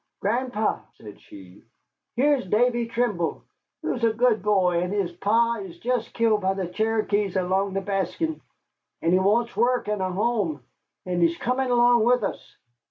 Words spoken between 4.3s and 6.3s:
boy, and his pa is just